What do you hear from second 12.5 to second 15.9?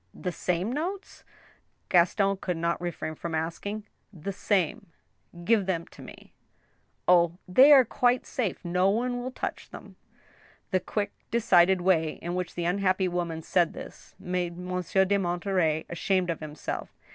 the unhappy woman said this, made Monsieur de Monterey